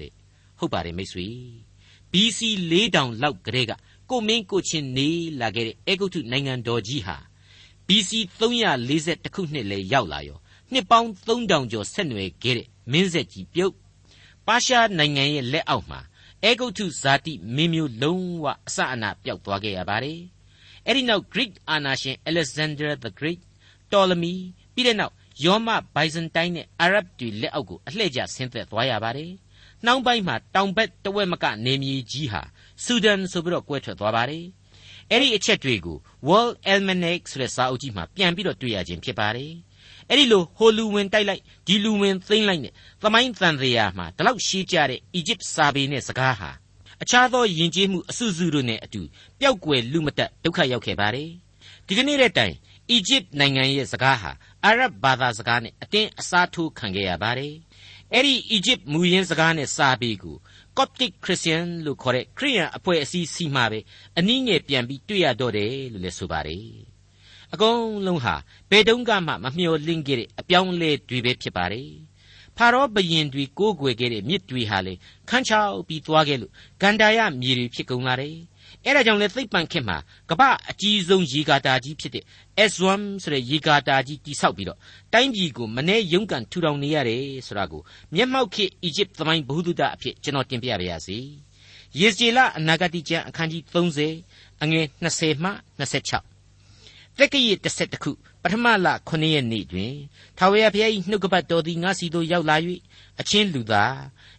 [0.00, 0.12] တဲ့
[0.58, 1.26] ဟုတ်ပါတယ်မိတ်ဆွေ
[2.12, 3.72] BC 4000လောက်ကလေးက
[4.10, 5.08] ကိုမင်းကိုချင်းနေ
[5.40, 7.16] လာခဲ့တဲ့အေဂုတ်ထုနိုင်ငံတော်ကြီးဟာ
[7.86, 10.38] BC 340ခုနှစ်လဲရောက်လာရော
[10.72, 13.74] နှစ်ပေါင်း3000ကျော်ဆက်နွယ်ခဲ့တဲ့မင်းဆက်ကြီးပြုတ်
[14.46, 16.00] ပါရှားနိုင်ငံရဲ့လက်အောက်မှာ
[16.44, 20.20] အေဂုတ်ထုဇာတိမင်းမျိုးလုံးဝအစအနပျောက်သွားခဲ့ရပါတယ်
[20.86, 23.40] အဲ့ဒီနောက် Greek အာနာရှင် Alexander the Great
[23.88, 24.34] Ptolemy
[24.74, 29.30] ပြီးတဲ့နောက် ယောမဘိုင်ဇန်တိုင်းနဲ့အာရဗ်တွေလက်အောက်ကိုအလှည့်ကျဆင်းသက်သွားရပါတယ်။
[29.84, 32.42] နှောင်းပိုင်းမှာတောင်ဘက်တဝက်မကနေမြေကြီးဟာ
[32.84, 34.44] ဆူဒန်ဆိုပြီးတော့ကွဲထွက်သွားပါတယ်။
[35.10, 39.52] အဲ့ဒီအချက်တွေကို World Almanac ဆိုတဲ့စာအုပ်ကြီးမှာပြန်ပြီးတော့တွေ့ရခြင်းဖြစ်ပါတယ်။
[40.10, 42.72] အဲ့ဒီလိုဟိုလူဝင်တိုက်လိုက်ဒီလူဝင်သိမ့်လိုက်နဲ့
[43.02, 46.50] သမိုင်းတန်တရားမှာဒီလောက်ရှေးကြတဲ့အီဂျစ်စာပေနဲ့စကားဟာ
[47.02, 49.00] အခြားသောယဉ်ကျေးမှုအစုစုတို့နဲ့အတူ
[49.40, 51.30] ပျောက်ကွယ်လူမတက်ဒုက္ခရောက်ခဲ့ပါတယ်။
[51.86, 52.54] ဒီကနေ့တဲ့တိုင်
[52.90, 54.30] အီဂျစ်နိုင်ငံရဲ့စကားဟာ
[54.64, 57.54] အာရဗ်ဘာသာစကားနဲ့အတင်းအစားထိုးခံခဲ့ရပါတယ်။
[58.14, 60.36] အဲ့ဒီအီဂျစ်မူရင်းစကားနဲ့စာပေကို
[60.76, 63.80] Coptic Christian လို့ခေါ်တဲ့ခရိယန်အဖွဲ့အစည်းစီမှာပဲ
[64.18, 66.66] အနည်းငယ်ပြန်ပြီးတွေ့ရတော့တယ်လို့လည်းဆိုပါတယ်။
[67.52, 68.34] အကုန်လုံးဟာ
[68.70, 71.90] ဘယ်တုန်းကမှမမျှော်လင့်ခဲ့တဲ့အပြောင်းအလဲတွေပဲဖြစ်ပါတယ်။
[72.56, 74.94] ဖာရောဘရင်တွေကိုးကွယ်ခဲ့တဲ့မြစ်တွေဟာလေ
[75.28, 78.36] ခန်းချောက်ပြီးသွားခဲ့လို့ဂန္ဓာယမြေတွေဖြစ်ကုန်လာတယ်။
[78.86, 79.96] အဲ့ဒါကြောင့်လဲသိပ္ပံခေတ်မှာ
[80.30, 82.24] ကမ္ဘာအကြီးဆုံးရေကာတာကြီးဖြစ်တဲ့
[82.70, 84.78] S1 ဆိုတဲ့ရေကာတာကြီးတိဆောက်ပြီးတော့
[85.12, 87.82] တိုင်းပြည်ကိုမနေ့ရုန်းကန်ထူထောင်နေရတယ်ဆိုတာကို
[88.14, 91.18] မျက်မှောက်ခေတ်အီဂျစ်သမိုင်းဘုဒ္ဓအဖြစ်ကျွန်တော်တင်ပြပါရစေ။
[92.00, 96.35] ယေဇေလအနာဂတိကျမ်းအခန်းကြီး30အငယ်20မှ26
[97.18, 98.10] သက်ကရစ်11ခု
[98.42, 99.94] ပထမလ9ရက်နေ့တွင်
[100.38, 102.56] ထာဝရဘုရား၏နှုတ်ကပတ်တော်သည်ငါစီသို့ရောက်လာ၍
[103.20, 103.96] အချင်းလူသား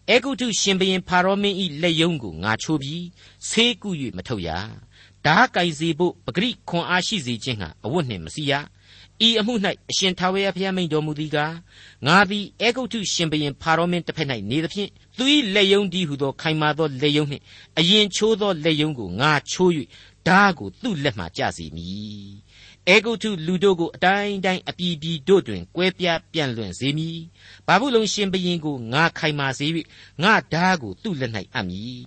[0.09, 3.05] အေဂုတုရှင်ဘရင်ဖာရောမင်း၏လက်ယုံကိုငါချိုးပြီး
[3.49, 4.49] ဆေးကု၍မထုတ်ရ
[5.25, 8.53] ဓာကင်စီဖို့ပဂရိခွန်အားရှိစေခြင်းဟာအဝတ်နှင့်မစီရ
[9.27, 9.53] ဤအမှု၌
[9.89, 11.55] အရှင်ထာဝရဘုရားမိန်တော်မူသည်ကား
[12.07, 15.23] ငါသည်အေဂုတုရှင်ဘရင်ဖာရောမင်းတစ်ဖက်၌နေသဖြင့်သူ၏
[15.55, 17.43] လက်ယုံဒီဟုသောခိုင်မာသောလက်ယုံနှင့်
[17.79, 19.71] အရင်ချိုးသောလက်ယုံကိုငါချိုး၍
[20.27, 22.46] ဓာကိုသူ့လက်မှကြားစီမည်
[22.89, 27.19] အေဂုတုလူတို့ကိုအတိုင်းတိုင်းအပြည်ပြည်တို့တွင်ကွဲပြားပြန့်လွင့်စေမည်
[27.67, 29.67] ဘာဘူးလုံရှင်ဘရင်ကိုငါခိုင်မာစေ၍
[30.23, 32.01] ငါဓာကိုသူ့လက်၌အပ်မည်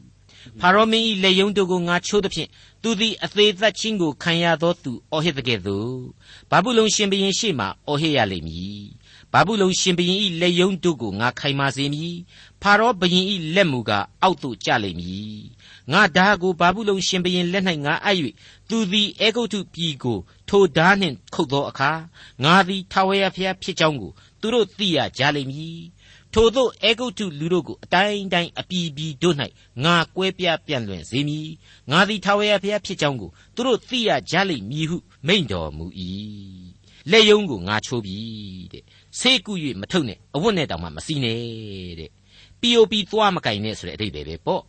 [0.61, 2.49] ဖာရောမင်း၏လက်ယုံတို့ကိုငါချိုးသဖြင့်
[2.83, 5.99] သူသည်အသေးသက်ချင်းကိုခံရသောသူအော်ဟစ်တဲ့ကဲ့သို့
[6.51, 8.81] ဘာဘူးလုံရှင်ဘရင်ရှေ့မှအော်ဟစ်ရလိမ့်မည်
[9.33, 12.14] ဘာဘူးလုံရှင်ဘရင်၏လက်ယုံတို့ကိုငါခိုင်မာစေမည်
[12.62, 15.37] ဖာရောဘရင်၏လက်မူကားအောက်သို့ကျလိမ့်မည်
[15.93, 18.16] ငါဓာကိုဘာဘူးလုံရှင်ဘရင်လက်၌ငါအပ်၍
[18.69, 21.93] သူသည်အေဂုတ်ထုပြည်ကိုထိုဓာနှင့်ခုတ်သောအခါ
[22.45, 25.81] ငါသည်ထာဝရဘုရားဖြစ်ကြောင်းကိုသူတို့သိရကြလိမ့်မည်
[26.35, 29.37] ထို့သောအေဂုတ်တုလူတို့ကိုအတိုင်းတိုင်းအပြည်ပြည်တို့၌
[29.85, 31.49] ငါကွဲပြားပြန့်လွင့်စေမည်
[31.90, 35.87] ငါသည်ထာဝရဘုရားဖြစ်ကြောင်းကိုသူတို့သိရကြလိမ့်မည်ဟုမိန့်တော်မူ၏
[37.11, 38.19] လက်ယုံကိုငါချိုးပြီ
[38.73, 38.85] တဲ့
[39.19, 41.40] ဆေးကု၍မထုတ်နဲ့အဝတ်နဲ့တောင်မှမစီးနဲ့
[42.01, 42.11] တဲ့
[42.61, 44.62] POP သွားမကင်နဲ့ဆိုတဲ့အဓိပ္ပာယ်ပဲပေါ့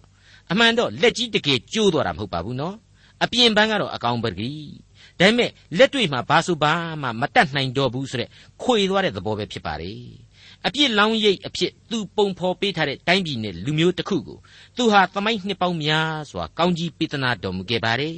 [0.51, 2.75] အမှန်တော့လက်ကြီးတကယ်ကျိုးသွားတာမဟုတ်ပါဘူးနော်
[3.23, 4.51] အပြင်ပန်းကတော့အကောင်ပဂီ
[5.19, 8.30] ဒါပေမဲ့လက်တွေ့မှာဘာဆိုဘာမှမတတ်နိုင်တော့ဘူးဆိုတဲ့
[8.62, 9.93] ခွေသွားတဲ့သဘောပဲဖြစ်ပါလေ
[10.65, 14.38] အပြစ်လောင်းရိပ်အဖြစ်သူပုံဖော်ပေးထားတဲ့တိုင်းပြည်နဲ့လူမျိုးတစ်ခုကို
[14.77, 18.17] သူဟာသမိုင်းနှစ်ပေါင်းများစွာကောင်းကြီးပေးသနာတော်မူခဲ့ပါတယ်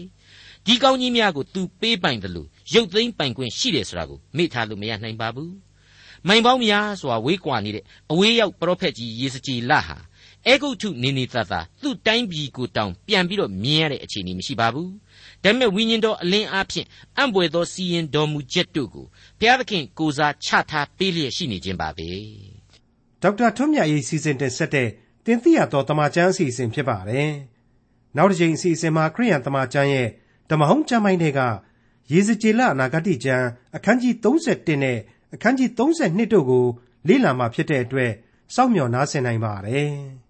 [0.65, 5.53] ဒီကောင်းကြီးများကိုသူပေးပိုင်တယ်လို့ရုပ်သိမ်းပိုင်ခွင့်ရှိတယ်ဆိုတာကိုမေ့ထားလို့မရနိုင်ပါဘူး
[6.27, 9.97] မိုင်ပေါင်းများစွာဝေးကွာနေတဲ့အဝေးရောက်ပရောဖက်ကြီးယေစကြည်လဟာ
[10.47, 14.91] အေဂုတ်ထုနေနေသာသာသူ့တိုင်းပြည်ကိုတောင်ပြန်ပြီးတော့မြင်ရတဲ့အခြေအနေမရှိပါဘူး
[15.43, 19.05] ဒါပေမဲ့ဝိညာဉ်တော်အလင်းအားဖြင့်အံ့ဘွယ်သောစီရင်တော်မူချက်တို့ကို
[19.39, 22.09] ဘုရားသခင်ကိုစားချထားပေးလျက်ရှိနေခြင်းပါပဲ
[23.21, 24.89] ဒေါက်တာထွန်းမြတ်ရေးစီစဉ်တင်ဆက်တဲ့
[25.25, 27.31] တင်ပြတော်တမချန်းအစီအစဉ်ဖြစ်ပါတယ်
[28.17, 30.07] နောက်တစ်ချိန်အစီအစဉ်မှာခရိယန်တမချန်းရဲ့
[30.49, 31.41] ဓမ္မဟောင်းကျမ်းပိုင်းတွေက
[32.11, 34.97] ရေစကြည်လအနာဂတိကျမ်းအခန်းကြီး31နဲ့
[35.33, 36.65] အခန်းကြီး32တို့ကို
[37.07, 38.11] လေ့လာမှဖြစ်တဲ့အတွက်
[38.55, 39.93] စောင့်မျှော်နားဆင်နိုင်ပါတယ်။